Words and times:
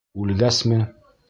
Үлгәсме? 0.23 0.81